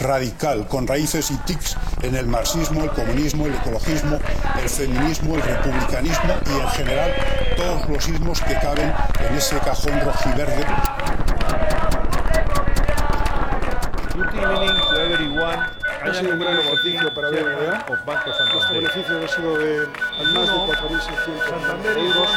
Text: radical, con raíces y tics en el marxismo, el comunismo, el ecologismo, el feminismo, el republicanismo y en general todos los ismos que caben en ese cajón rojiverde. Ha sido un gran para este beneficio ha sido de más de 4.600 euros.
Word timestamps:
radical, 0.00 0.66
con 0.66 0.86
raíces 0.86 1.30
y 1.30 1.36
tics 1.38 1.76
en 2.02 2.16
el 2.16 2.26
marxismo, 2.26 2.82
el 2.84 2.90
comunismo, 2.90 3.46
el 3.46 3.54
ecologismo, 3.54 4.18
el 4.60 4.68
feminismo, 4.68 5.34
el 5.36 5.42
republicanismo 5.42 6.34
y 6.46 6.60
en 6.60 6.68
general 6.70 7.14
todos 7.56 7.88
los 7.88 8.08
ismos 8.08 8.40
que 8.40 8.54
caben 8.54 8.92
en 9.28 9.36
ese 9.36 9.58
cajón 9.58 10.00
rojiverde. 10.00 10.64
Ha 16.02 16.14
sido 16.14 16.32
un 16.32 16.40
gran 16.40 16.56
para 17.14 17.28
este 17.28 18.74
beneficio 18.74 19.22
ha 19.22 19.28
sido 19.28 19.58
de 19.58 19.86
más 20.34 20.46
de 20.46 20.54
4.600 20.54 21.96
euros. 21.96 22.30